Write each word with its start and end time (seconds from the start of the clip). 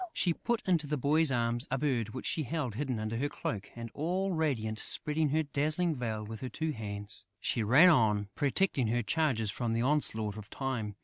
She 0.13 0.33
put 0.33 0.67
into 0.67 0.87
the 0.87 0.97
boy's 0.97 1.31
arms 1.31 1.67
a 1.69 1.77
bird 1.77 2.09
which 2.09 2.25
she 2.25 2.41
held 2.41 2.73
hidden 2.73 2.99
under 2.99 3.17
her 3.17 3.29
cloak 3.29 3.69
and, 3.75 3.91
all 3.93 4.31
radiant, 4.31 4.79
spreading 4.79 5.29
her 5.29 5.43
dazzling 5.43 5.95
veil 5.95 6.23
with 6.25 6.41
her 6.41 6.49
two 6.49 6.71
hands, 6.71 7.27
she 7.39 7.61
ran 7.61 7.89
on, 7.89 8.29
protecting 8.33 8.87
her 8.87 9.03
charges 9.03 9.51
from 9.51 9.73
the 9.73 9.83
onslaught 9.83 10.37
of 10.37 10.49
Time. 10.49 10.95